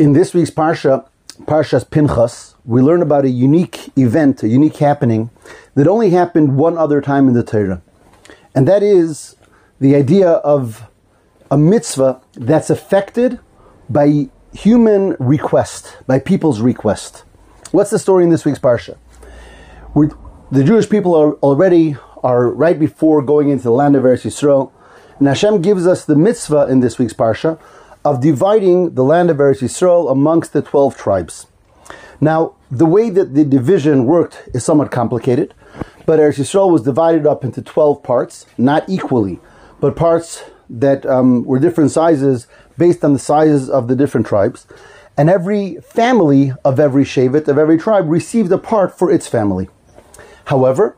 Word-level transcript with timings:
In 0.00 0.14
this 0.14 0.32
week's 0.32 0.50
Parsha, 0.50 1.06
Parshas 1.42 1.84
Pinchas, 1.84 2.54
we 2.64 2.80
learn 2.80 3.02
about 3.02 3.26
a 3.26 3.28
unique 3.28 3.90
event, 3.98 4.42
a 4.42 4.48
unique 4.48 4.78
happening 4.78 5.28
that 5.74 5.86
only 5.86 6.08
happened 6.08 6.56
one 6.56 6.78
other 6.78 7.02
time 7.02 7.28
in 7.28 7.34
the 7.34 7.42
Torah. 7.42 7.82
And 8.54 8.66
that 8.66 8.82
is 8.82 9.36
the 9.78 9.94
idea 9.94 10.30
of 10.30 10.88
a 11.50 11.58
mitzvah 11.58 12.22
that's 12.32 12.70
affected 12.70 13.40
by 13.90 14.30
human 14.54 15.16
request, 15.20 15.98
by 16.06 16.18
people's 16.18 16.62
request. 16.62 17.24
What's 17.70 17.90
the 17.90 17.98
story 17.98 18.24
in 18.24 18.30
this 18.30 18.46
week's 18.46 18.58
Parsha? 18.58 18.96
We're, 19.92 20.08
the 20.50 20.64
Jewish 20.64 20.88
people 20.88 21.14
are 21.14 21.34
already 21.42 21.98
are 22.22 22.48
right 22.48 22.78
before 22.78 23.20
going 23.20 23.50
into 23.50 23.64
the 23.64 23.70
land 23.70 23.96
of 23.96 24.04
Eretz 24.04 24.24
Yisrael. 24.24 24.72
And 25.18 25.28
Hashem 25.28 25.60
gives 25.60 25.86
us 25.86 26.06
the 26.06 26.16
mitzvah 26.16 26.68
in 26.68 26.80
this 26.80 26.98
week's 26.98 27.12
Parsha 27.12 27.60
of 28.04 28.20
dividing 28.20 28.94
the 28.94 29.04
land 29.04 29.30
of 29.30 29.36
Eretz 29.36 29.60
Yisrael 29.60 30.10
amongst 30.10 30.52
the 30.52 30.62
12 30.62 30.96
tribes. 30.96 31.46
Now, 32.20 32.54
the 32.70 32.86
way 32.86 33.10
that 33.10 33.34
the 33.34 33.44
division 33.44 34.06
worked 34.06 34.48
is 34.54 34.64
somewhat 34.64 34.90
complicated, 34.90 35.54
but 36.06 36.18
Eretz 36.18 36.38
Yisrael 36.38 36.70
was 36.70 36.82
divided 36.82 37.26
up 37.26 37.44
into 37.44 37.62
12 37.62 38.02
parts, 38.02 38.46
not 38.56 38.88
equally, 38.88 39.38
but 39.80 39.96
parts 39.96 40.44
that 40.68 41.04
um, 41.06 41.44
were 41.44 41.58
different 41.58 41.90
sizes 41.90 42.46
based 42.78 43.04
on 43.04 43.12
the 43.12 43.18
sizes 43.18 43.68
of 43.68 43.88
the 43.88 43.96
different 43.96 44.26
tribes. 44.26 44.66
And 45.16 45.28
every 45.28 45.76
family 45.76 46.52
of 46.64 46.80
every 46.80 47.04
Shevet, 47.04 47.48
of 47.48 47.58
every 47.58 47.76
tribe, 47.76 48.08
received 48.08 48.52
a 48.52 48.58
part 48.58 48.96
for 48.96 49.10
its 49.10 49.26
family. 49.26 49.68
However, 50.46 50.96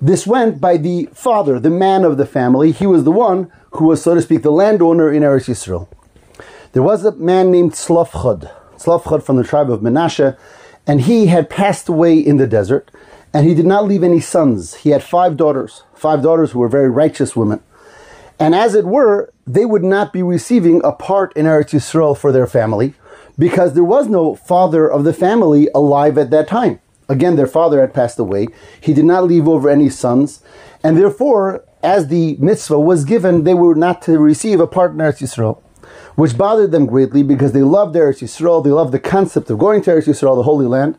this 0.00 0.26
went 0.26 0.60
by 0.60 0.76
the 0.76 1.08
father, 1.12 1.58
the 1.58 1.70
man 1.70 2.04
of 2.04 2.16
the 2.18 2.26
family. 2.26 2.70
He 2.70 2.86
was 2.86 3.04
the 3.04 3.12
one 3.12 3.50
who 3.72 3.86
was, 3.86 4.02
so 4.02 4.14
to 4.14 4.22
speak, 4.22 4.42
the 4.42 4.52
landowner 4.52 5.10
in 5.10 5.22
Eretz 5.22 5.48
Yisrael. 5.48 5.88
There 6.76 6.82
was 6.82 7.06
a 7.06 7.12
man 7.12 7.50
named 7.50 7.72
Tzlofchad, 7.72 8.50
Tzlofchad 8.76 9.22
from 9.22 9.36
the 9.36 9.44
tribe 9.44 9.70
of 9.70 9.80
Menashe, 9.80 10.36
and 10.86 11.00
he 11.00 11.28
had 11.28 11.48
passed 11.48 11.88
away 11.88 12.18
in 12.18 12.36
the 12.36 12.46
desert, 12.46 12.90
and 13.32 13.46
he 13.46 13.54
did 13.54 13.64
not 13.64 13.86
leave 13.86 14.02
any 14.02 14.20
sons. 14.20 14.74
He 14.74 14.90
had 14.90 15.02
five 15.02 15.38
daughters, 15.38 15.84
five 15.94 16.22
daughters 16.22 16.50
who 16.50 16.58
were 16.58 16.68
very 16.68 16.90
righteous 16.90 17.34
women. 17.34 17.62
And 18.38 18.54
as 18.54 18.74
it 18.74 18.84
were, 18.84 19.32
they 19.46 19.64
would 19.64 19.84
not 19.84 20.12
be 20.12 20.22
receiving 20.22 20.82
a 20.84 20.92
part 20.92 21.34
in 21.34 21.46
Eretz 21.46 21.70
Yisrael 21.70 22.14
for 22.14 22.30
their 22.30 22.46
family, 22.46 22.92
because 23.38 23.72
there 23.72 23.82
was 23.82 24.06
no 24.08 24.34
father 24.34 24.86
of 24.86 25.04
the 25.04 25.14
family 25.14 25.70
alive 25.74 26.18
at 26.18 26.28
that 26.28 26.46
time. 26.46 26.80
Again, 27.08 27.36
their 27.36 27.46
father 27.46 27.80
had 27.80 27.94
passed 27.94 28.18
away. 28.18 28.48
He 28.82 28.92
did 28.92 29.06
not 29.06 29.24
leave 29.24 29.48
over 29.48 29.70
any 29.70 29.88
sons, 29.88 30.42
and 30.84 30.98
therefore, 30.98 31.64
as 31.82 32.08
the 32.08 32.36
mitzvah 32.38 32.78
was 32.78 33.06
given, 33.06 33.44
they 33.44 33.54
were 33.54 33.74
not 33.74 34.02
to 34.02 34.18
receive 34.18 34.60
a 34.60 34.66
part 34.66 34.92
in 34.92 34.98
Eretz 34.98 35.22
Yisrael 35.22 35.62
which 36.14 36.36
bothered 36.36 36.72
them 36.72 36.86
greatly 36.86 37.22
because 37.22 37.52
they 37.52 37.62
loved 37.62 37.94
Eretz 37.94 38.22
Yisrael, 38.22 38.62
they 38.62 38.70
loved 38.70 38.92
the 38.92 38.98
concept 38.98 39.50
of 39.50 39.58
going 39.58 39.82
to 39.82 39.90
Eretz 39.90 40.06
Yisrael, 40.06 40.36
the 40.36 40.42
Holy 40.42 40.66
Land, 40.66 40.98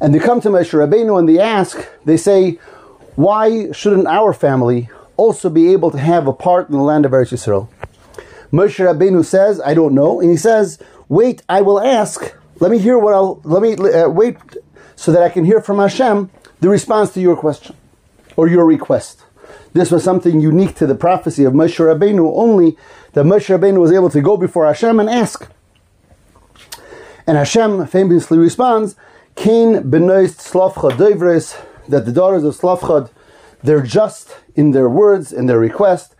and 0.00 0.14
they 0.14 0.18
come 0.18 0.40
to 0.40 0.48
Moshe 0.48 0.72
Rabbeinu 0.72 1.18
and 1.18 1.28
they 1.28 1.38
ask, 1.38 1.88
they 2.04 2.16
say, 2.16 2.58
why 3.14 3.72
shouldn't 3.72 4.06
our 4.06 4.32
family 4.32 4.90
also 5.16 5.48
be 5.48 5.72
able 5.72 5.90
to 5.90 5.98
have 5.98 6.26
a 6.26 6.32
part 6.32 6.68
in 6.68 6.76
the 6.76 6.82
land 6.82 7.06
of 7.06 7.12
Eretz 7.12 7.32
Yisrael? 7.32 7.68
Moshe 8.52 8.84
Rabbeinu 8.84 9.24
says, 9.24 9.60
I 9.60 9.74
don't 9.74 9.94
know, 9.94 10.20
and 10.20 10.30
he 10.30 10.36
says, 10.36 10.78
wait, 11.08 11.42
I 11.48 11.62
will 11.62 11.80
ask. 11.80 12.34
Let 12.60 12.70
me 12.70 12.78
hear 12.78 12.98
what 12.98 13.14
I'll, 13.14 13.40
let 13.44 13.62
me 13.62 13.74
uh, 13.74 14.08
wait 14.08 14.36
so 14.94 15.12
that 15.12 15.22
I 15.22 15.28
can 15.28 15.44
hear 15.44 15.60
from 15.60 15.78
Hashem 15.78 16.30
the 16.60 16.68
response 16.68 17.12
to 17.14 17.20
your 17.20 17.36
question 17.36 17.76
or 18.36 18.48
your 18.48 18.64
request. 18.64 19.25
This 19.76 19.90
was 19.90 20.02
something 20.02 20.40
unique 20.40 20.74
to 20.76 20.86
the 20.86 20.94
prophecy 20.94 21.44
of 21.44 21.52
Moshe 21.52 21.76
Rabbeinu 21.76 22.32
only 22.34 22.78
that 23.12 23.26
Moshe 23.26 23.54
Rabbeinu 23.54 23.78
was 23.78 23.92
able 23.92 24.08
to 24.08 24.22
go 24.22 24.38
before 24.38 24.64
Hashem 24.64 24.98
and 24.98 25.10
ask. 25.10 25.50
And 27.26 27.36
Hashem 27.36 27.86
famously 27.86 28.38
responds, 28.38 28.96
Kain 29.34 29.90
benoist 29.90 30.38
Tzlofchad 30.38 30.92
Doivres, 30.92 31.62
that 31.88 32.06
the 32.06 32.12
daughters 32.12 32.42
of 32.42 32.56
Tzlofchad, 32.56 33.10
they're 33.62 33.82
just 33.82 34.38
in 34.54 34.70
their 34.70 34.88
words, 34.88 35.30
in 35.30 35.44
their 35.44 35.58
request, 35.58 36.14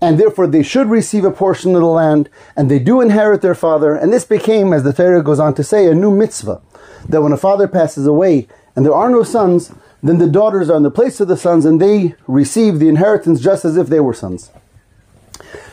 and 0.00 0.18
therefore 0.18 0.48
they 0.48 0.64
should 0.64 0.90
receive 0.90 1.24
a 1.24 1.30
portion 1.30 1.76
of 1.76 1.82
the 1.82 1.86
land, 1.86 2.28
and 2.56 2.68
they 2.68 2.80
do 2.80 3.00
inherit 3.00 3.40
their 3.40 3.54
father. 3.54 3.94
And 3.94 4.12
this 4.12 4.24
became, 4.24 4.72
as 4.72 4.82
the 4.82 4.92
Torah 4.92 5.22
goes 5.22 5.38
on 5.38 5.54
to 5.54 5.62
say, 5.62 5.86
a 5.86 5.94
new 5.94 6.10
mitzvah, 6.10 6.60
that 7.08 7.22
when 7.22 7.30
a 7.30 7.36
father 7.36 7.68
passes 7.68 8.08
away 8.08 8.48
and 8.74 8.84
there 8.84 8.94
are 8.94 9.10
no 9.10 9.22
sons, 9.22 9.72
then 10.02 10.18
the 10.18 10.28
daughters 10.28 10.70
are 10.70 10.76
in 10.76 10.82
the 10.82 10.90
place 10.90 11.20
of 11.20 11.28
the 11.28 11.36
sons, 11.36 11.64
and 11.64 11.80
they 11.80 12.14
receive 12.26 12.78
the 12.78 12.88
inheritance 12.88 13.40
just 13.40 13.64
as 13.64 13.76
if 13.76 13.88
they 13.88 14.00
were 14.00 14.14
sons. 14.14 14.50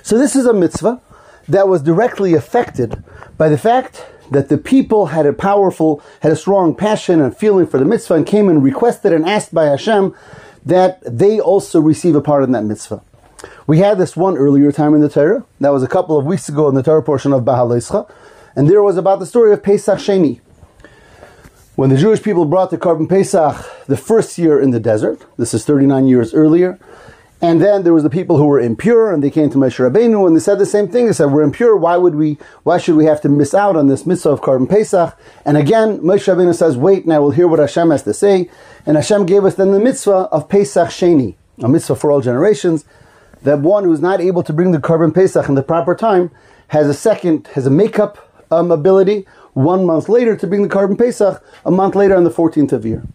So 0.01 0.17
this 0.17 0.35
is 0.35 0.45
a 0.45 0.53
mitzvah 0.53 1.01
that 1.47 1.67
was 1.67 1.81
directly 1.81 2.33
affected 2.33 3.03
by 3.37 3.49
the 3.49 3.57
fact 3.57 4.05
that 4.31 4.49
the 4.49 4.57
people 4.57 5.07
had 5.07 5.25
a 5.25 5.33
powerful, 5.33 6.01
had 6.21 6.31
a 6.31 6.35
strong 6.35 6.75
passion 6.75 7.21
and 7.21 7.35
feeling 7.35 7.67
for 7.67 7.77
the 7.77 7.85
mitzvah 7.85 8.15
and 8.15 8.25
came 8.25 8.49
and 8.49 8.63
requested 8.63 9.13
and 9.13 9.25
asked 9.25 9.53
by 9.53 9.65
Hashem 9.65 10.15
that 10.65 11.01
they 11.05 11.39
also 11.39 11.81
receive 11.81 12.15
a 12.15 12.21
part 12.21 12.43
in 12.43 12.51
that 12.53 12.63
mitzvah. 12.63 13.01
We 13.67 13.79
had 13.79 13.97
this 13.97 14.15
one 14.15 14.37
earlier 14.37 14.71
time 14.71 14.93
in 14.93 15.01
the 15.01 15.09
Torah. 15.09 15.45
That 15.59 15.69
was 15.69 15.83
a 15.83 15.87
couple 15.87 16.17
of 16.17 16.25
weeks 16.25 16.47
ago 16.47 16.69
in 16.69 16.75
the 16.75 16.83
Torah 16.83 17.03
portion 17.03 17.33
of 17.33 17.43
Bahal 17.43 18.09
And 18.55 18.69
there 18.69 18.81
was 18.81 18.97
about 18.97 19.19
the 19.19 19.25
story 19.25 19.51
of 19.51 19.63
Pesach 19.63 19.99
Sheni. 19.99 20.39
When 21.75 21.89
the 21.89 21.97
Jewish 21.97 22.21
people 22.21 22.45
brought 22.45 22.69
the 22.69 22.77
Korban 22.77 23.09
Pesach 23.09 23.85
the 23.87 23.97
first 23.97 24.37
year 24.37 24.59
in 24.59 24.69
the 24.69 24.79
desert, 24.79 25.25
this 25.37 25.55
is 25.55 25.65
39 25.65 26.05
years 26.05 26.31
earlier, 26.31 26.77
and 27.41 27.59
then 27.59 27.81
there 27.81 27.95
was 27.95 28.03
the 28.03 28.11
people 28.11 28.37
who 28.37 28.45
were 28.45 28.59
impure, 28.59 29.11
and 29.11 29.23
they 29.23 29.31
came 29.31 29.49
to 29.49 29.57
Moshe 29.57 29.79
Rabbeinu, 29.79 30.27
and 30.27 30.35
they 30.35 30.39
said 30.39 30.59
the 30.59 30.67
same 30.67 30.87
thing. 30.87 31.07
They 31.07 31.13
said, 31.13 31.31
"We're 31.31 31.41
impure. 31.41 31.75
Why 31.75 31.97
would 31.97 32.13
we? 32.13 32.37
Why 32.61 32.77
should 32.77 32.95
we 32.95 33.05
have 33.05 33.21
to 33.21 33.29
miss 33.29 33.55
out 33.55 33.75
on 33.75 33.87
this 33.87 34.05
mitzvah 34.05 34.29
of 34.29 34.41
Korban 34.41 34.69
Pesach?" 34.69 35.17
And 35.45 35.57
again, 35.57 35.97
Moshe 36.01 36.31
Rabbeinu 36.31 36.53
says, 36.53 36.77
"Wait, 36.77 37.05
and 37.05 37.13
I 37.13 37.17
will 37.17 37.31
hear 37.31 37.47
what 37.47 37.57
Hashem 37.57 37.89
has 37.89 38.03
to 38.03 38.13
say." 38.13 38.51
And 38.85 38.95
Hashem 38.95 39.25
gave 39.25 39.43
us 39.43 39.55
then 39.55 39.71
the 39.71 39.79
mitzvah 39.79 40.29
of 40.31 40.47
Pesach 40.47 40.89
Sheni, 40.89 41.33
a 41.59 41.67
mitzvah 41.67 41.95
for 41.95 42.11
all 42.11 42.21
generations. 42.21 42.85
That 43.41 43.61
one 43.61 43.83
who's 43.83 43.99
not 43.99 44.21
able 44.21 44.43
to 44.43 44.53
bring 44.53 44.73
the 44.73 44.77
Korban 44.77 45.11
Pesach 45.11 45.49
in 45.49 45.55
the 45.55 45.63
proper 45.63 45.95
time 45.95 46.29
has 46.67 46.87
a 46.87 46.93
second, 46.93 47.47
has 47.55 47.65
a 47.65 47.71
makeup 47.71 48.19
um, 48.51 48.71
ability 48.71 49.25
one 49.53 49.85
month 49.85 50.09
later 50.09 50.35
to 50.35 50.47
bring 50.47 50.63
the 50.63 50.69
Korban 50.69 50.97
Pesach 50.97 51.43
a 51.65 51.71
month 51.71 51.95
later 51.95 52.15
on 52.15 52.23
the 52.23 52.31
14th 52.31 52.71
of 52.71 52.83
Iyar. 52.83 53.07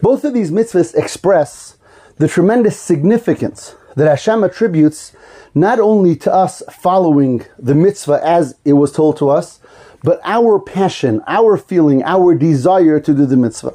Both 0.00 0.24
of 0.24 0.34
these 0.34 0.50
mitzvahs 0.50 0.94
express 0.94 1.76
the 2.18 2.28
tremendous 2.28 2.78
significance 2.78 3.74
that 3.96 4.08
Hashem 4.08 4.44
attributes 4.44 5.12
not 5.54 5.80
only 5.80 6.14
to 6.16 6.32
us 6.32 6.62
following 6.70 7.44
the 7.58 7.74
mitzvah 7.74 8.20
as 8.22 8.56
it 8.64 8.74
was 8.74 8.92
told 8.92 9.16
to 9.18 9.30
us, 9.30 9.58
but 10.02 10.20
our 10.22 10.60
passion, 10.60 11.22
our 11.26 11.56
feeling, 11.56 12.02
our 12.04 12.34
desire 12.34 13.00
to 13.00 13.14
do 13.14 13.26
the 13.26 13.36
mitzvah. 13.36 13.74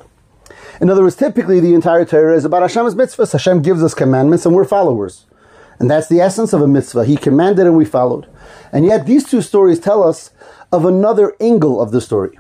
In 0.80 0.90
other 0.90 1.04
words, 1.04 1.16
typically 1.16 1.60
the 1.60 1.74
entire 1.74 2.06
Torah 2.06 2.36
is 2.36 2.46
about 2.46 2.62
Hashem's 2.62 2.96
mitzvahs. 2.96 3.34
Hashem 3.34 3.62
gives 3.62 3.84
us 3.84 3.94
commandments 3.94 4.46
and 4.46 4.56
we're 4.56 4.66
followers. 4.66 5.26
And 5.82 5.90
that's 5.90 6.08
the 6.08 6.22
essence 6.22 6.54
of 6.54 6.62
a 6.62 6.68
mitzvah. 6.68 7.06
He 7.06 7.18
commanded 7.18 7.66
and 7.66 7.76
we 7.76 7.86
followed. 7.86 8.28
And 8.72 8.86
yet 8.86 9.06
these 9.06 9.28
two 9.28 9.42
stories 9.42 9.80
tell 9.80 10.04
us 10.04 10.30
of 10.72 10.86
another 10.86 11.36
angle 11.42 11.82
of 11.82 11.92
the 11.92 12.00
story. 12.00 12.38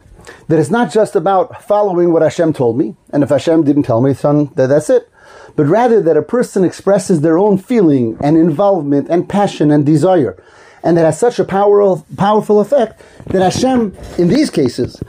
That 0.47 0.59
it's 0.59 0.69
not 0.69 0.93
just 0.93 1.15
about 1.15 1.63
following 1.63 2.13
what 2.13 2.21
Hashem 2.21 2.53
told 2.53 2.77
me, 2.77 2.95
and 3.11 3.23
if 3.23 3.29
Hashem 3.29 3.63
didn't 3.63 3.83
tell 3.83 3.99
me, 3.99 4.13
then 4.13 4.51
that's 4.53 4.89
it 4.89 5.11
but 5.55 5.65
rather 5.65 6.01
that 6.01 6.17
a 6.17 6.21
person 6.21 6.63
expresses 6.63 7.21
their 7.21 7.37
own 7.37 7.57
feeling 7.57 8.17
and 8.21 8.37
involvement 8.37 9.09
and 9.09 9.27
passion 9.27 9.71
and 9.71 9.85
desire. 9.85 10.41
And 10.83 10.97
that 10.97 11.05
has 11.05 11.19
such 11.19 11.39
a 11.39 11.45
power, 11.45 11.97
powerful 12.17 12.59
effect 12.59 13.01
that 13.27 13.41
Hashem, 13.41 13.95
in 14.17 14.29
these 14.29 14.49
cases, 14.49 15.01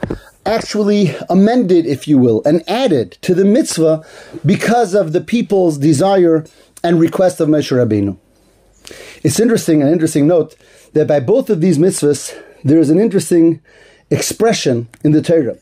actually 0.45 1.15
amended, 1.29 1.85
if 1.85 2.07
you 2.07 2.17
will, 2.17 2.43
and 2.45 2.67
added 2.69 3.13
to 3.21 3.33
the 3.33 3.45
mitzvah 3.45 4.05
because 4.45 4.93
of 4.93 5.13
the 5.13 5.21
people's 5.21 5.77
desire 5.77 6.45
and 6.83 6.99
request 6.99 7.39
of 7.39 7.49
Moshe 7.49 7.71
Rabbeinu. 7.71 8.17
It's 9.23 9.39
interesting, 9.39 9.81
an 9.81 9.87
interesting 9.87 10.27
note, 10.27 10.55
that 10.91 11.07
by 11.07 11.21
both 11.21 11.49
of 11.49 11.61
these 11.61 11.77
mitzvahs, 11.77 12.37
there 12.63 12.79
is 12.79 12.89
an 12.89 12.99
interesting 12.99 13.61
expression 14.09 14.89
in 15.03 15.13
the 15.13 15.21
Torah. 15.21 15.57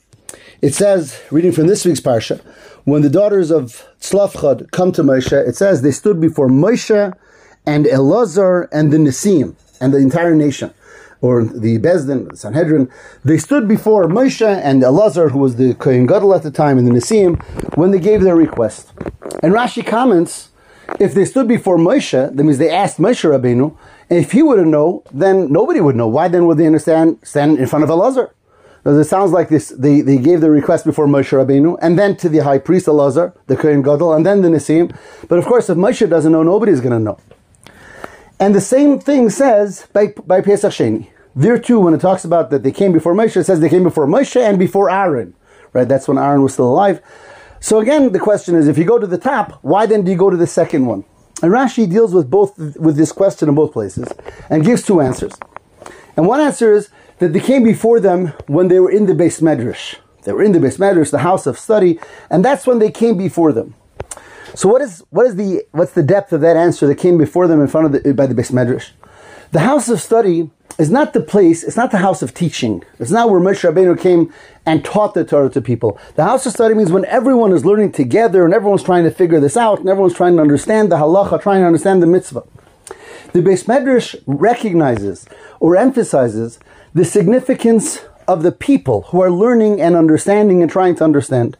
It 0.62 0.74
says, 0.74 1.21
reading 1.30 1.51
from 1.51 1.68
this 1.68 1.86
week's 1.86 2.00
parsha, 2.00 2.41
when 2.86 3.03
the 3.03 3.09
daughters 3.09 3.51
of 3.51 3.88
Tzlofchad 4.00 4.71
come 4.71 4.91
to 4.94 5.03
Moshe, 5.03 5.31
it 5.31 5.56
says 5.56 5.81
they 5.81 5.91
stood 5.91 6.19
before 6.19 6.47
Moshe 6.47 7.15
and 7.68 7.86
Elazar 7.86 8.68
and 8.71 8.91
the 8.91 8.97
Nesiim 8.97 9.56
and 9.80 9.94
the 9.94 10.00
entire 10.00 10.33
nation, 10.33 10.74
or 11.21 11.44
the 11.44 11.77
Beis 11.77 12.07
Din, 12.07 12.27
the 12.30 12.38
Sanhedrin. 12.38 12.89
They 13.24 13.38
stood 13.38 13.68
before 13.68 14.06
Moshe 14.06 14.47
and 14.63 14.81
Elazar, 14.81 15.30
who 15.30 15.39
was 15.39 15.57
the 15.57 15.75
Kohen 15.75 16.07
Gadol 16.07 16.33
at 16.33 16.41
the 16.41 16.50
time, 16.50 16.80
and 16.80 16.88
the 16.88 16.91
Nesiim, 16.91 17.39
when 17.77 17.91
they 17.91 18.00
gave 18.00 18.21
their 18.21 18.36
request. 18.36 18.91
And 19.44 19.53
Rashi 19.53 19.86
comments, 19.86 20.50
if 20.99 21.13
they 21.13 21.25
stood 21.25 21.47
before 21.47 21.77
Moshe, 21.77 22.35
that 22.35 22.43
means 22.43 22.57
they 22.57 22.69
asked 22.69 22.97
Moshe 22.97 23.29
Rabbeinu, 23.29 23.77
and 24.09 24.19
if 24.19 24.31
he 24.31 24.43
wouldn't 24.43 24.67
know, 24.67 25.03
then 25.11 25.51
nobody 25.51 25.81
would 25.81 25.95
know. 25.95 26.07
Why 26.07 26.27
then 26.27 26.45
would 26.47 26.57
they 26.57 26.65
understand 26.65 27.19
stand 27.23 27.59
in 27.59 27.67
front 27.67 27.83
of 27.83 27.89
Elazar? 27.89 28.31
Because 28.83 28.97
it 28.97 29.09
sounds 29.09 29.31
like 29.31 29.49
this, 29.49 29.69
they, 29.69 30.01
they 30.01 30.17
gave 30.17 30.41
the 30.41 30.49
request 30.49 30.85
before 30.85 31.05
Moshe 31.05 31.29
Rabbeinu, 31.29 31.77
and 31.81 31.99
then 31.99 32.15
to 32.17 32.29
the 32.29 32.39
high 32.39 32.57
priest 32.57 32.88
Elazar, 32.88 33.33
the 33.45 33.55
Kohen 33.55 33.83
Gadol, 33.83 34.13
and 34.13 34.25
then 34.25 34.41
the 34.41 34.49
Nesiim. 34.49 34.95
But 35.27 35.38
of 35.38 35.45
course, 35.45 35.69
if 35.69 35.77
Moshe 35.77 36.09
doesn't 36.09 36.31
know, 36.31 36.41
nobody's 36.41 36.81
going 36.81 36.93
to 36.93 36.99
know. 36.99 37.19
And 38.39 38.55
the 38.55 38.61
same 38.61 38.99
thing 38.99 39.29
says 39.29 39.88
by, 39.93 40.07
by 40.25 40.41
Pesach 40.41 40.73
Sheni. 40.73 41.09
there 41.35 41.59
too, 41.59 41.79
when 41.79 41.93
it 41.93 42.01
talks 42.01 42.25
about 42.25 42.49
that 42.49 42.63
they 42.63 42.71
came 42.71 42.91
before 42.91 43.13
Moshe, 43.13 43.38
it 43.38 43.43
says 43.43 43.59
they 43.59 43.69
came 43.69 43.83
before 43.83 44.07
Moshe 44.07 44.35
and 44.35 44.57
before 44.57 44.89
Aaron. 44.89 45.35
Right? 45.73 45.88
That's 45.88 46.07
when 46.07 46.17
Aaron 46.17 46.41
was 46.41 46.53
still 46.53 46.67
alive. 46.67 47.01
So 47.62 47.80
again, 47.80 48.12
the 48.12 48.19
question 48.19 48.56
is, 48.56 48.68
if 48.68 48.78
you 48.80 48.86
go 48.86 48.98
to 48.98 49.06
the 49.06 49.19
top, 49.19 49.60
why 49.62 49.86
then 49.86 50.04
do 50.04 50.12
you 50.12 50.18
go 50.18 50.31
to 50.31 50.36
the 50.36 50.48
second 50.48 50.88
one? 50.88 51.06
And 51.44 51.52
Rashi 51.52 51.90
deals 51.90 52.12
with 52.12 52.30
both 52.30 52.58
with 52.58 52.98
this 52.98 53.12
question 53.12 53.50
in 53.50 53.56
both 53.56 53.72
places 53.72 54.12
and 54.50 54.66
gives 54.66 54.84
two 54.84 55.00
answers. 55.00 55.34
And 56.18 56.28
one 56.28 56.42
answer 56.42 56.74
is 56.74 56.90
that 57.19 57.34
they 57.34 57.40
came 57.40 57.63
before 57.63 58.00
them 58.00 58.34
when 58.48 58.68
they 58.68 58.80
were 58.80 58.90
in 58.90 59.06
the 59.06 59.13
beis 59.13 59.42
medrash. 59.42 59.96
They 60.24 60.34
were 60.34 60.42
in 60.42 60.54
the 60.54 60.60
beis 60.60 60.80
medrash, 60.80 61.12
the 61.12 61.19
house 61.19 61.46
of 61.46 61.58
study, 61.58 62.00
and 62.31 62.44
that's 62.44 62.66
when 62.66 62.80
they 62.80 62.90
came 62.90 63.16
before 63.16 63.52
them. 63.54 63.75
So 64.56 64.68
what 64.68 64.81
is 64.81 65.04
what 65.12 65.28
is 65.28 65.36
the 65.36 65.63
what's 65.72 65.94
the 65.94 66.04
depth 66.04 66.34
of 66.34 66.42
that 66.42 66.58
answer 66.58 66.88
that 66.88 66.96
came 66.96 67.19
before 67.19 67.48
them 67.48 67.62
in 67.62 67.68
front 67.68 67.86
of 67.86 68.04
the 68.04 68.13
by 68.13 68.25
the 68.25 68.34
beis 68.34 68.52
medrash? 68.52 68.90
The 69.52 69.60
house 69.60 69.88
of 69.88 70.02
study 70.02 70.50
is 70.77 70.89
not 70.89 71.13
the 71.13 71.21
place, 71.21 71.63
it's 71.63 71.77
not 71.77 71.91
the 71.91 71.97
house 71.97 72.21
of 72.21 72.33
teaching. 72.33 72.83
It's 73.00 73.12
not 73.12 73.29
where 73.29 73.39
Moshe 73.39 73.69
Rabbeinu 73.69 74.00
came 74.00 74.33
and 74.65 74.83
taught 74.83 75.13
the 75.13 75.23
Torah 75.23 75.50
to 75.50 75.62
people. 75.62 76.00
The 76.15 76.23
house 76.23 76.45
of 76.45 76.53
study 76.53 76.73
means 76.73 76.91
when 76.91 77.06
everyone 77.06 77.51
is 77.51 77.65
learning 77.65 77.91
together 77.91 78.45
and 78.45 78.53
everyone's 78.53 78.83
trying 78.83 79.03
to 79.03 79.12
figure 79.12 79.39
this 79.39 79.57
out 79.57 79.79
and 79.79 79.89
everyone's 79.89 80.13
trying 80.13 80.35
to 80.35 80.41
understand 80.41 80.91
the 80.91 80.97
halacha, 80.97 81.41
trying 81.41 81.62
to 81.62 81.68
understand 81.68 82.01
the 82.01 82.07
mitzvah. 82.07 82.44
The 83.33 83.39
Beis 83.39 83.65
Medrash 83.65 84.21
recognizes 84.25 85.25
or 85.59 85.77
emphasizes 85.77 86.59
the 86.94 87.06
significance 87.06 88.00
of 88.27 88.44
the 88.44 88.51
people 88.51 89.03
who 89.03 89.21
are 89.21 89.31
learning 89.31 89.81
and 89.81 89.95
understanding 89.95 90.62
and 90.62 90.71
trying 90.71 90.95
to 90.95 91.03
understand. 91.03 91.57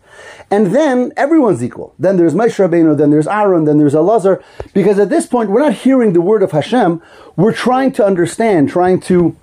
And 0.50 0.68
then 0.68 1.14
everyone's 1.18 1.64
equal. 1.64 1.94
Then 1.98 2.18
there's 2.18 2.34
Moshe 2.34 2.58
Rabbeinu, 2.58 2.98
then 2.98 3.12
there's 3.12 3.28
Aaron, 3.28 3.66
then 3.66 3.78
there's 3.78 3.94
Elazar. 3.94 4.44
Because 4.74 5.00
at 5.00 5.10
this 5.10 5.26
point, 5.26 5.50
we're 5.50 5.62
not 5.62 5.74
hearing 5.74 6.14
the 6.14 6.22
word 6.22 6.44
of 6.44 6.52
Hashem. 6.52 7.02
We're 7.36 7.54
trying 7.54 7.92
to 7.94 8.06
understand, 8.06 8.70
trying 8.70 9.00
to 9.02 9.36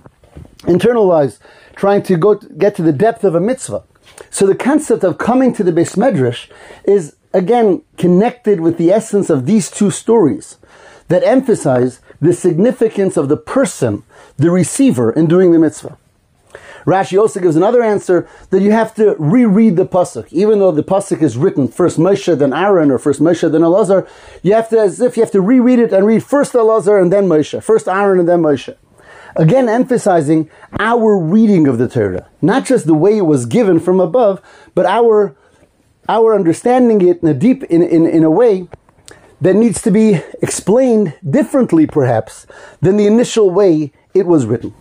internalize, 0.60 1.38
trying 1.76 2.02
to 2.02 2.16
go 2.16 2.34
to, 2.34 2.48
get 2.50 2.74
to 2.76 2.82
the 2.82 2.92
depth 2.92 3.24
of 3.24 3.34
a 3.34 3.40
mitzvah. 3.40 3.84
So 4.30 4.46
the 4.46 4.54
concept 4.54 5.04
of 5.04 5.18
coming 5.18 5.54
to 5.54 5.64
the 5.64 5.72
Beis 5.72 5.96
Medrash 5.96 6.50
is 6.84 7.16
again 7.32 7.82
connected 7.96 8.60
with 8.60 8.78
the 8.78 8.90
essence 8.90 9.30
of 9.30 9.46
these 9.46 9.70
two 9.70 9.90
stories 9.90 10.56
that 11.08 11.22
emphasize 11.22 12.00
the 12.20 12.32
significance 12.32 13.16
of 13.16 13.28
the 13.28 13.36
person, 13.36 14.02
the 14.36 14.50
receiver, 14.50 15.12
in 15.12 15.26
doing 15.26 15.52
the 15.52 15.58
mitzvah. 15.58 15.96
Rashi 16.88 17.20
also 17.20 17.38
gives 17.38 17.54
another 17.54 17.82
answer 17.82 18.26
that 18.48 18.62
you 18.62 18.72
have 18.72 18.94
to 18.94 19.14
reread 19.18 19.76
the 19.76 19.84
pasuk, 19.84 20.32
even 20.32 20.58
though 20.58 20.72
the 20.72 20.82
pasuk 20.82 21.20
is 21.20 21.36
written 21.36 21.68
first 21.68 21.98
Moshe 21.98 22.38
then 22.38 22.54
Aaron 22.54 22.90
or 22.90 22.98
first 22.98 23.20
Moshe 23.20 23.50
then 23.52 23.60
Elazar. 23.60 24.08
You 24.42 24.54
have 24.54 24.70
to, 24.70 24.80
as 24.80 24.98
if 24.98 25.16
you 25.16 25.22
have 25.22 25.32
to 25.32 25.42
reread 25.42 25.78
it 25.78 25.92
and 25.92 26.06
read 26.06 26.24
first 26.24 26.54
Elazar 26.54 27.00
and 27.00 27.12
then 27.12 27.28
Moshe, 27.28 27.62
first 27.62 27.88
Aaron 27.88 28.18
and 28.18 28.28
then 28.28 28.40
Moshe. 28.40 28.74
Again, 29.36 29.68
emphasizing 29.68 30.48
our 30.78 31.18
reading 31.18 31.68
of 31.68 31.76
the 31.76 31.88
Torah, 31.88 32.26
not 32.40 32.64
just 32.64 32.86
the 32.86 32.94
way 32.94 33.18
it 33.18 33.26
was 33.26 33.44
given 33.44 33.78
from 33.78 34.00
above, 34.00 34.40
but 34.74 34.86
our 34.86 35.36
our 36.08 36.34
understanding 36.34 37.06
it 37.06 37.22
in 37.22 37.28
a 37.28 37.34
deep 37.34 37.64
in, 37.64 37.82
in, 37.82 38.06
in 38.06 38.24
a 38.24 38.30
way 38.30 38.66
that 39.42 39.54
needs 39.54 39.82
to 39.82 39.90
be 39.90 40.22
explained 40.40 41.14
differently, 41.28 41.86
perhaps, 41.86 42.46
than 42.80 42.96
the 42.96 43.06
initial 43.06 43.50
way 43.50 43.92
it 44.14 44.26
was 44.26 44.46
written. 44.46 44.72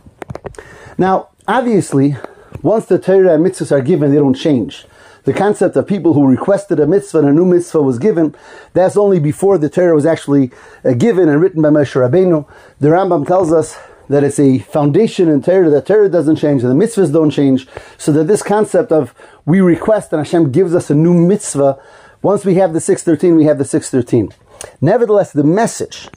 Now, 0.98 1.30
Obviously, 1.48 2.18
once 2.62 2.88
the 2.88 3.00
Torah 3.00 3.36
and 3.36 3.46
mitzvahs 3.46 3.72
are 3.72 3.82
given, 3.82 4.12
they 4.12 4.18
don't 4.18 4.34
change. 4.34 4.86
The 5.24 5.32
concept 5.34 5.78
of 5.78 5.88
people 5.88 6.14
who 6.14 6.28
requested 6.28 6.78
a 6.80 6.86
mitzvah 6.86 7.20
and 7.20 7.30
a 7.30 7.32
new 7.32 7.46
mitzvah 7.46 7.82
was 7.82 8.00
given, 8.00 8.36
that's 8.74 8.98
only 8.98 9.22
before 9.22 9.58
the 9.58 9.70
Torah 9.70 9.96
was 9.96 10.06
actually 10.06 10.52
uh, 10.84 10.92
given 10.92 11.30
and 11.30 11.40
written 11.42 11.62
by 11.62 11.70
Moshe 11.70 11.96
Rabbeinu. 11.96 12.46
The 12.82 12.90
Rambam 12.90 13.26
tells 13.26 13.54
us 13.54 13.78
that 14.10 14.26
it's 14.26 14.40
a 14.40 14.60
foundation 14.60 15.30
in 15.30 15.42
Torah, 15.42 15.70
that 15.70 15.86
Torah 15.86 16.10
doesn't 16.10 16.36
change, 16.36 16.64
and 16.64 16.72
the 16.72 16.86
mitzvahs 16.86 17.14
don't 17.14 17.32
change, 17.32 17.66
so 17.98 18.12
that 18.12 18.28
this 18.28 18.44
concept 18.44 18.92
of 18.92 19.14
we 19.46 19.62
request 19.62 20.12
and 20.12 20.20
Hashem 20.20 20.52
gives 20.52 20.76
us 20.76 20.90
a 20.90 20.96
new 20.96 21.14
mitzvah, 21.14 21.80
once 22.22 22.44
we 22.44 22.56
have 22.56 22.74
the 22.74 22.82
613, 22.82 23.38
we 23.38 23.46
have 23.46 23.58
the 23.58 23.64
613. 23.64 24.34
Nevertheless, 24.82 25.32
the 25.32 25.46
message 25.46 26.10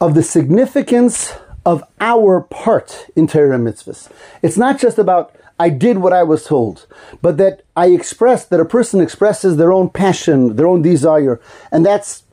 of 0.00 0.14
the 0.14 0.22
significance 0.22 1.32
of 1.64 1.82
our 2.00 2.42
part 2.42 3.06
in 3.16 3.26
Torah 3.26 3.58
mitzvahs. 3.58 4.10
It's 4.42 4.56
not 4.56 4.78
just 4.78 4.98
about 4.98 5.34
I 5.58 5.68
did 5.70 5.98
what 5.98 6.12
I 6.12 6.24
was 6.24 6.44
told, 6.44 6.86
but 7.22 7.36
that 7.36 7.62
I 7.76 7.86
expressed, 7.86 8.50
that 8.50 8.60
a 8.60 8.64
person 8.64 9.00
expresses 9.00 9.56
their 9.56 9.72
own 9.72 9.88
passion, 9.88 10.56
their 10.56 10.66
own 10.66 10.82
desire, 10.82 11.40
and 11.70 11.86
that's 11.86 12.24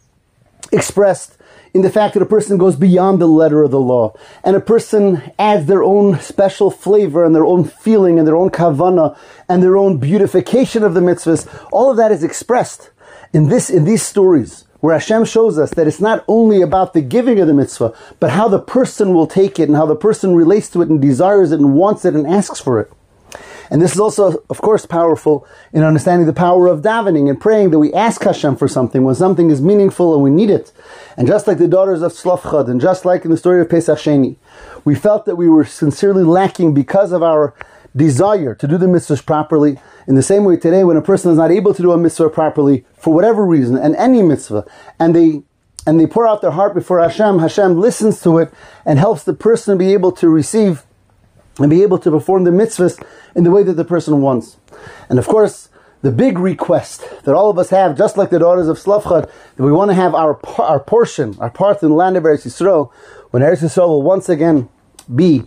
expressed 0.72 1.38
in 1.74 1.84
the 1.84 1.90
fact 1.90 2.16
that 2.16 2.24
a 2.24 2.26
person 2.26 2.58
goes 2.58 2.76
beyond 2.76 3.22
the 3.22 3.28
letter 3.28 3.64
of 3.64 3.72
the 3.72 3.80
law, 3.80 4.14
and 4.44 4.56
a 4.56 4.60
person 4.60 5.22
adds 5.38 5.68
their 5.68 5.84
own 5.84 6.20
special 6.20 6.72
flavor 6.72 7.24
and 7.24 7.36
their 7.36 7.46
own 7.46 7.64
feeling 7.64 8.18
and 8.18 8.28
their 8.28 8.36
own 8.36 8.50
kavana 8.50 9.18
and 9.48 9.62
their 9.62 9.78
own 9.78 9.98
beautification 9.98 10.84
of 10.84 10.94
the 10.94 11.00
mitzvahs. 11.00 11.48
All 11.72 11.92
of 11.92 11.98
that 11.98 12.12
is 12.12 12.24
expressed 12.24 12.90
in 13.34 13.50
this, 13.50 13.70
in 13.70 13.86
these 13.86 14.04
stories 14.04 14.66
where 14.82 14.94
Hashem 14.94 15.26
shows 15.26 15.58
us 15.58 15.72
that 15.72 15.88
it's 15.88 16.02
not 16.02 16.26
only 16.28 16.62
about 16.62 16.94
the 16.94 17.02
giving 17.02 17.40
of 17.40 17.48
the 17.48 17.54
mitzvah, 17.54 17.96
but 18.20 18.32
how 18.32 18.48
the 18.48 18.60
person 18.60 19.14
will 19.14 19.28
take 19.28 19.60
it 19.60 19.70
and 19.70 19.76
how 19.76 19.86
the 19.86 19.96
person 19.96 20.36
relates 20.36 20.70
to 20.70 20.82
it 20.82 20.90
and 20.90 21.02
desires 21.02 21.52
it 21.52 21.60
and 21.60 21.74
wants 21.74 22.04
it 22.04 22.14
and 22.14 22.28
asks 22.28 22.60
for 22.60 22.80
it. 22.80 22.92
And 23.70 23.82
this 23.82 23.94
is 23.94 24.00
also, 24.02 24.44
of 24.50 24.62
course, 24.62 24.86
powerful 24.86 25.48
in 25.72 25.82
understanding 25.82 26.28
the 26.28 26.34
power 26.34 26.68
of 26.68 26.82
davening 26.82 27.30
and 27.30 27.40
praying 27.40 27.70
that 27.72 27.80
we 27.80 27.94
ask 27.94 28.22
Hashem 28.22 28.58
for 28.58 28.68
something 28.68 29.04
when 29.06 29.16
something 29.16 29.50
is 29.50 29.62
meaningful 29.62 30.14
and 30.14 30.22
we 30.22 30.30
need 30.30 30.50
it. 30.50 30.74
And 31.16 31.26
just 31.26 31.48
like 31.48 31.58
the 31.58 31.70
daughters 31.70 32.02
of 32.02 32.12
Tzlofchad, 32.12 32.70
and 32.70 32.82
just 32.82 33.06
like 33.06 33.24
in 33.24 33.32
the 33.32 33.38
story 33.38 33.62
of 33.62 33.70
Pesach 33.70 33.98
Sheni, 33.98 34.36
we 34.84 34.94
felt 34.94 35.26
that 35.26 35.38
we 35.38 35.48
were 35.48 35.64
sincerely 35.64 36.24
lacking 36.24 36.74
because 36.74 37.14
of 37.14 37.24
our 37.24 37.54
desire 37.96 38.56
to 38.56 38.68
do 38.68 38.78
the 38.78 38.86
mitzvahs 38.86 39.26
properly. 39.26 39.80
In 40.08 40.16
the 40.16 40.24
same 40.24 40.46
way 40.46 40.58
today, 40.58 40.84
when 40.84 40.98
a 40.98 41.02
person 41.02 41.32
is 41.32 41.38
not 41.38 41.52
able 41.52 41.74
to 41.74 41.82
do 41.82 41.92
a 41.92 41.98
mitzvah 41.98 42.30
properly, 42.30 42.86
for 42.94 43.14
whatever 43.14 43.46
reason, 43.46 43.78
and 43.78 43.96
any 43.96 44.22
mitzvah, 44.22 44.66
and 45.00 45.16
they 45.16 45.44
and 45.88 46.00
they 46.00 46.06
pour 46.06 46.28
out 46.28 46.42
their 46.42 46.52
heart 46.52 46.76
before 46.76 47.00
Hashem, 47.00 47.40
Hashem 47.40 47.80
listens 47.80 48.22
to 48.22 48.38
it 48.38 48.54
and 48.86 49.00
helps 49.00 49.24
the 49.24 49.34
person 49.34 49.80
be 49.80 49.94
able 49.94 50.12
to 50.14 50.30
receive 50.30 50.86
and 51.58 51.70
be 51.70 51.82
able 51.82 51.98
to 52.00 52.12
perform 52.12 52.44
the 52.44 52.52
mitzvahs 52.52 53.04
in 53.36 53.44
the 53.44 53.52
way 53.52 53.64
that 53.64 53.74
the 53.74 53.86
person 53.86 54.22
wants. 54.22 54.58
And 55.10 55.18
of 55.18 55.28
course, 55.28 55.70
the 56.02 56.12
big 56.12 56.40
request 56.40 57.04
that 57.24 57.36
all 57.36 57.50
of 57.50 57.58
us 57.58 57.70
have, 57.70 57.98
just 57.98 58.18
like 58.18 58.30
the 58.30 58.40
daughters 58.40 58.68
of 58.68 58.78
Tzlofchad, 58.78 59.30
that 59.56 59.64
we 59.64 59.72
want 59.72 59.90
to 59.90 59.96
have 59.96 60.16
our, 60.16 60.40
our 60.60 60.80
portion, 60.80 61.36
our 61.40 61.50
part 61.50 61.82
in 61.84 61.90
the 61.90 61.96
land 61.96 62.18
of 62.18 62.24
Eretz 62.24 62.46
Yisrael, 62.46 62.92
when 63.32 63.44
Eretz 63.44 63.62
Yisrael 63.62 63.88
will 63.88 64.02
once 64.02 64.30
again 64.30 64.70
be 65.14 65.44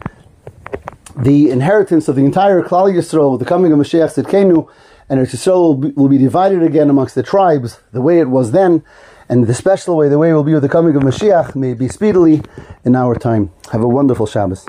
the 1.16 1.50
inheritance 1.50 2.08
of 2.08 2.16
the 2.16 2.25
entire 2.25 2.62
Klal 2.62 2.93
Yisrael 2.93 3.32
with 3.32 3.40
the 3.40 3.46
coming 3.46 3.72
of 3.72 3.78
Mashiach 3.78 4.14
Tzidkenu, 4.14 4.68
and 5.09 5.21
Eretz 5.21 5.35
Yisrael 5.35 5.56
will 5.56 5.75
be, 5.75 5.88
will 5.90 6.09
be 6.09 6.18
divided 6.18 6.62
again 6.62 6.90
amongst 6.90 7.14
the 7.14 7.23
tribes, 7.23 7.80
the 7.92 8.02
way 8.02 8.18
it 8.18 8.28
was 8.28 8.52
then, 8.52 8.85
and 9.28 9.47
the 9.47 9.54
special 9.54 9.97
way, 9.97 10.09
the 10.09 10.18
way 10.18 10.30
it 10.30 10.35
will 10.35 10.44
be 10.44 10.54
with 10.54 10.62
the 10.62 10.68
coming 10.68 10.97
of 10.97 11.02
Mashiach, 11.02 11.54
may 11.54 11.75
be 11.75 11.88
speedily 11.88 12.42
in 12.85 12.97
our 12.97 13.14
time. 13.14 13.50
Have 13.73 13.83
a 13.83 13.88
wonderful 13.88 14.26
Shabbos. 14.26 14.66